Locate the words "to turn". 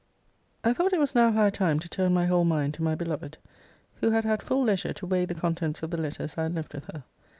1.77-2.11